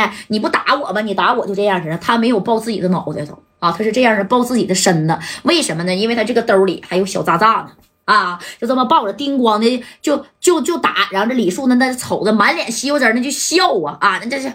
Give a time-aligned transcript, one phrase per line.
[0.00, 1.00] 哎，你不打我吧？
[1.02, 1.98] 你打我就这样式的。
[1.98, 5.18] 他没有抱自己的脑袋头啊，他是这样的抱自己的身子。
[5.42, 5.94] 为什么呢？
[5.94, 7.70] 因为他这个兜里还有小渣渣呢。
[8.06, 11.08] 啊，就这么抱着，叮咣的就就就打。
[11.12, 14.52] 然后这李树呢，那瞅着满脸西瓜汁，那就笑啊啊，那这是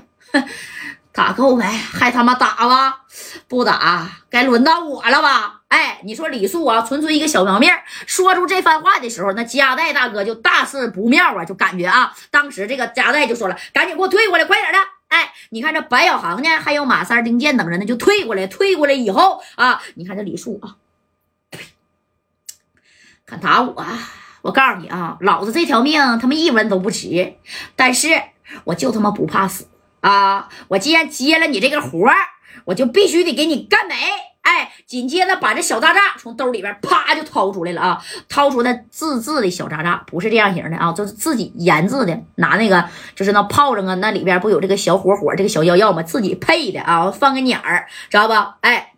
[1.13, 1.63] 打够没？
[1.63, 3.03] 还他妈打吧？
[3.47, 5.61] 不打，该轮到我了吧？
[5.69, 7.73] 哎，你说李树啊，纯粹一个小苗面，
[8.05, 14.79] 说出这番话的时候，那夹带大哥就大事不妙啊，就感觉啊，当时这个夹带就说了，赶紧给我退过来，快点的！
[15.15, 20.75] 哎，你看这白小航呢，还有马三、丁健等人呢，就退过来，退过来以后啊，你看这李树啊。
[23.25, 23.73] 敢打我！
[24.41, 27.35] 我告诉你啊，老子这条命他妈一文都不值，
[27.77, 28.21] 但是
[28.65, 29.69] 我就他妈不怕死
[30.01, 30.49] 啊！
[30.67, 32.15] 我既然接了你这个活儿，
[32.65, 33.95] 我就必须得给你干没！
[34.85, 46.03] 紧接着把这小渣渣从兜里边啪就掏出来了啊，掏出那自制的小渣渣，不是这样型的啊，就是自己研制的，拿那个就是那炮仗啊，那里边不有这个小火火这个小药药吗？
[46.03, 48.33] 自己配的啊，放个鸟儿，知道不？
[48.61, 48.91] 哎。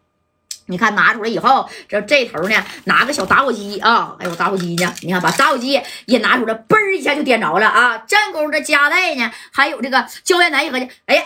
[0.70, 4.94] 你看拿出来以后，这这头呢拿个小打火机啊，还有打火机呢。
[5.02, 8.00] 你看把打火机也拿出来，嘣一下就点着了啊！
[8.00, 11.24] 战功这夹带呢，还有这个胶原男一合计，哎呀，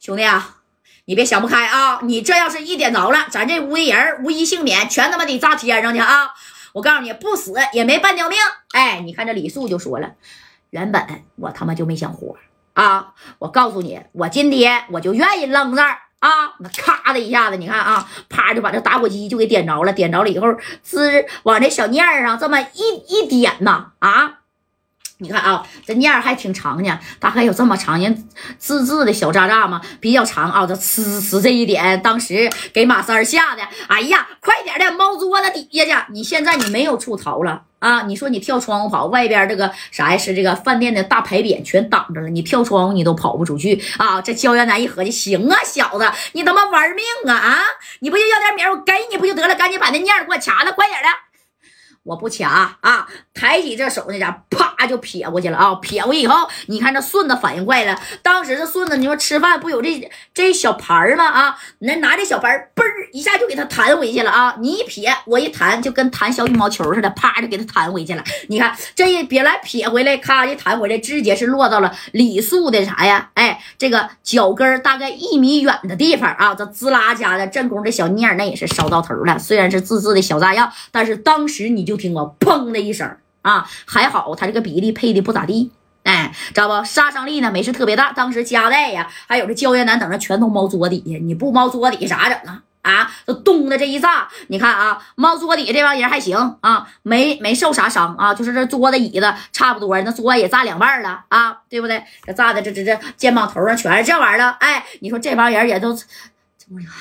[0.00, 0.56] 兄弟啊，
[1.06, 2.00] 你别想不开啊！
[2.02, 6.30] 你这要是一点着了，咱这屋的人无一幸免，全他妈得炸天上去啊！
[6.72, 8.36] 我告诉你，不死也没半条命。
[8.72, 10.12] 哎，你看这李素就说了，
[10.70, 12.36] 原本我他妈就没想活
[12.74, 13.14] 啊！
[13.38, 15.98] 我告诉你，我今天我就愿意扔这儿。
[16.18, 19.92] 啊，那咔的一下子，你看啊，啪就把这打火机就给点着了。
[19.92, 20.48] 点着了以后，
[20.82, 24.38] 滋往这小念上这么一一点呐，啊，
[25.18, 28.28] 你看啊，这念儿还挺长呢，大概有这么长，人
[28.58, 30.66] 自制的小渣渣嘛，比较长啊。
[30.66, 36.12] 这呲呲这一点，当时给马三吓的，哎呀，快点的，猫桌子底下去！
[36.12, 37.62] 你现在你没有处逃了。
[37.78, 38.02] 啊！
[38.02, 40.16] 你说你跳窗户跑，外边这个啥呀？
[40.16, 44.20] 是这个饭店的大牌匾全挡着了，你跳窗户你都跑不出去啊！
[44.20, 47.58] 这焦元南一合计，行啊，小子，你他妈玩命啊啊！
[48.00, 49.54] 你不就要点米，我给你不就得了？
[49.54, 51.08] 赶紧把那念儿给我掐了，快点的！
[52.06, 53.06] 我不掐啊！
[53.34, 55.74] 抬起这手，那家啪就撇过去了啊！
[55.82, 58.00] 撇过去以后，你看这顺子反应快了。
[58.22, 61.26] 当时这顺子，你说吃饭不有这这小盘吗？
[61.26, 64.54] 啊，那拿这小盘，嘣一下就给他弹回去了啊！
[64.60, 68.22] 你一撇，我一弹，就跟弹小羽毛球似的，啪就给他弹回去了。
[68.48, 73.30] 你看这一别来撇回来，咔一弹回来，直接是落到了李素的啥呀？
[73.34, 76.54] 哎，这个脚跟大概一米远的地方啊！
[76.54, 79.36] 这滋啦家的正宫这小念儿，那也是烧到头了。
[79.36, 81.95] 虽然是自制的小炸药，但是当时你就。
[81.96, 85.70] 听我砰的一声啊，还好他这个比例配的不咋地，
[86.02, 86.84] 哎，知道不？
[86.84, 88.12] 杀伤力呢没是特别大。
[88.12, 92.62] 当时加代呀，还有这胶原男等着全都猫桌底下，你不猫桌底下咋整啊？
[92.82, 102.02] 啊，这咚的这一炸，你看啊，猫桌底下这帮人还行啊，没没受啥伤啊，就是这桌子椅子差不多，那桌子也炸两半了啊，对不对？
[102.24, 106.06] 这炸的这这这肩膀头上全是这玩意儿了，哎，你说这帮人也都怎
[106.68, 106.92] 么样？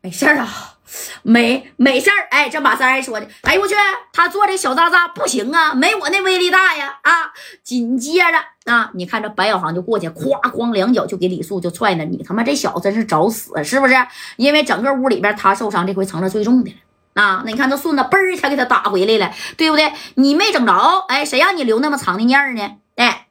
[0.00, 0.75] 没事啊。
[1.22, 3.74] 没没事儿，哎，这马三还说的，哎呦我去，
[4.12, 7.32] 他做这小渣渣不行啊，没我那威力大呀啊！
[7.62, 13.94] 紧接着啊，你看这白小航就过去，咵咣两脚就给李素就踹那，你他妈这小子真是找死是不是？
[14.36, 17.42] 因为整个屋里边他受伤，这回成了最重的了啊！
[17.44, 19.92] 那你看这顺子嘣一下给他打回来了，对不对？
[20.14, 20.72] 你没整着，
[21.08, 22.76] 哎，谁让你留那么长的念呢？
[22.94, 23.26] 哎，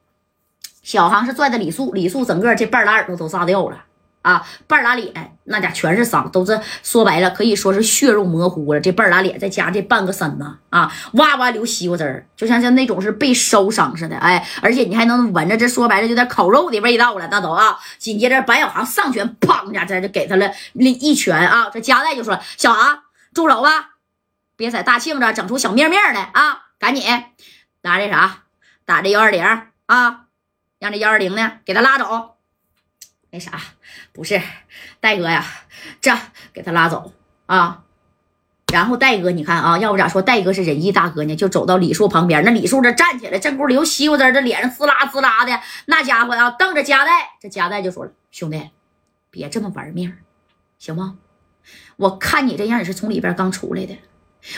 [0.82, 3.84] 小航是拽的李素，李素整个这半拉耳朵都炸掉了。
[4.26, 8.80] 啊，半拉脸那家全是伤，都是说白了可以说是血肉模糊了。
[8.80, 14.16] 这半拉脸再加这半个身子啊，哇哇流西瓜汁儿，就像像那种是被烧伤似的。
[14.16, 17.78] 哎，而且你还能闻着，这说白了有点烤肉的味道了，那都啊。
[17.98, 21.70] 紧接着白小航上拳，砰一下，这就给他了一一拳啊。
[21.72, 23.90] 这夹带就说：“小航，住手吧，
[24.56, 26.62] 别在大庆这整出小面面来啊！
[26.80, 27.04] 赶紧
[27.82, 28.38] 拿这啥，
[28.84, 29.44] 打这幺二零
[29.86, 30.24] 啊，
[30.80, 32.32] 让这幺二零呢给他拉走。”
[33.36, 33.60] 那啥，
[34.14, 34.40] 不是
[34.98, 35.44] 戴哥呀，
[36.00, 36.10] 这
[36.54, 37.12] 给他拉走
[37.44, 37.82] 啊。
[38.72, 41.36] 然后戴哥，你看啊，要不咋说戴哥是仁义大哥呢？
[41.36, 48.70] 就走到李树旁边，那李树这站起来，这股流西瓜汁，这脸上滋啦滋啦的，那家伙啊，瞪着夹带，这夹带就说了：“兄弟，
[49.30, 50.16] 别这么玩命，
[50.78, 51.18] 行吗？
[51.96, 53.98] 我看你这样也是从里边刚出来的。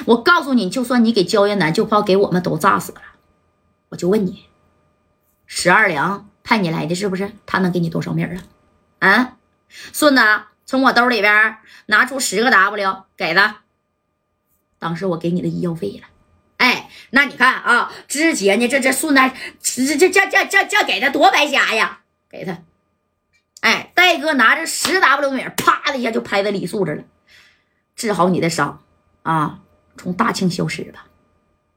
[0.07, 3.01] 我告诉你，就算你给焦艳南，就怕给我们都炸死了。
[3.89, 4.45] 我就问你，
[5.47, 7.33] 十二良派你来的是不是？
[7.45, 8.43] 他能给你多少命啊？”
[8.99, 9.37] 啊，
[9.93, 10.23] 顺子，
[10.67, 13.62] 从我兜里边拿出十个 W 给他。
[14.79, 16.09] 当时我给你的医药费了。
[16.59, 22.00] 哎，那你看啊，之前呢，这这顺子，这这这这这这给他多白瞎呀！
[22.29, 22.59] 给他，
[23.61, 27.05] 哎，戴哥拿着十 W 米，啪的一下就拍在李素这了，
[27.95, 28.83] 治好你的伤
[29.23, 29.61] 啊，
[29.97, 31.06] 从大庆消失吧，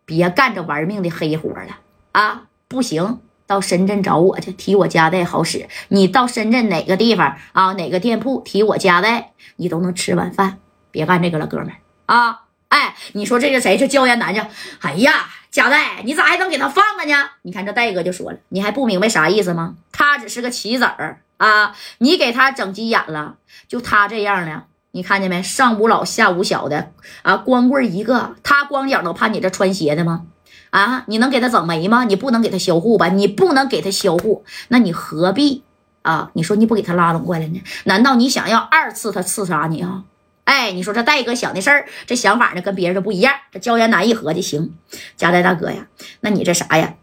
[0.03, 1.79] 别干这玩命的黑活了
[2.13, 2.47] 啊！
[2.68, 3.21] 不行。
[3.51, 5.68] 到深圳找我去，提我家代好使。
[5.89, 7.74] 你到深圳哪个地方啊？
[7.74, 10.59] 哪个店铺提我家代，你都能吃晚饭。
[10.89, 11.69] 别干这个了，哥们
[12.06, 12.44] 啊！
[12.69, 13.77] 哎，你说这个谁？
[13.77, 14.42] 这焦岩男去？
[14.80, 17.30] 哎呀，家代，你咋还能给他放了呢？
[17.42, 19.75] 你看这戴哥就说了，你还不明白啥意思吗？
[19.92, 23.36] 他只是个棋子儿啊，你给他整急眼了，
[23.68, 24.63] 就他这样呢。
[24.92, 25.44] 你看见没？
[25.44, 26.94] 上无老下无小的
[27.24, 30.27] 啊，光棍一个，他光脚都怕你这穿鞋的吗？
[30.71, 32.03] 啊，你能给他整没吗？
[32.06, 33.09] 你不能给他销户吧？
[33.09, 35.63] 你不能给他销户，那你何必
[36.01, 36.31] 啊？
[36.33, 37.62] 你说你不给他拉拢过来呢？
[37.83, 40.03] 难道你想要二次他刺杀你啊？
[40.45, 43.33] 哎，你说这戴哥想的事儿，这想法呢跟别人都不一样。
[43.51, 44.73] 这焦岩南一合计，行，
[45.15, 45.88] 加代大哥呀，
[46.21, 46.95] 那你这啥呀？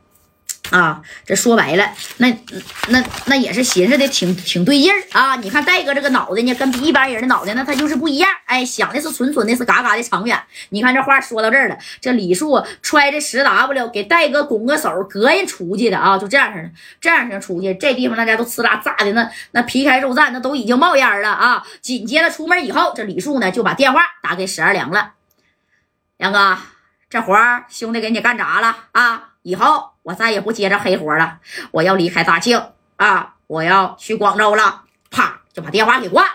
[0.70, 2.28] 啊，这说白了，那
[2.88, 5.36] 那那也是寻思的挺挺对劲儿啊！
[5.36, 8.28] 你看戴哥这个脑袋呢，跟一般人的脑袋，那他就是不一样。
[8.44, 10.38] 哎，想的是纯纯的，是嘎嘎的长远。
[10.68, 16.18] 你看这话说到这儿了，这李树揣着十 W 给戴哥拱个手，膈应出去的啊！
[16.18, 16.70] 就这样式的，
[17.00, 21.66] 这样式出去，这地方大家都呲啦炸的那那皮开肉绽，那都已经冒烟了啊！
[21.80, 25.12] 紧接着出门以后，这李树呢就把电话打给十二良了，
[26.18, 26.58] 梁哥，
[27.08, 27.34] 这活
[27.70, 29.30] 兄弟给你干砸了啊！
[29.42, 29.92] 以后。
[30.08, 31.38] 我再也不接着黑活了，
[31.70, 32.58] 我要离开大庆
[32.96, 33.34] 啊！
[33.46, 36.30] 我要去广州了，啪就把电话给挂了。